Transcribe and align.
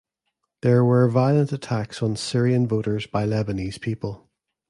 There 0.63 0.83
were 0.83 1.07
violent 1.07 1.51
attacks 1.51 2.01
on 2.01 2.15
Syrian 2.15 2.65
voters 2.67 3.05
by 3.05 3.23
Lebanese 3.27 3.79
people. 3.79 4.31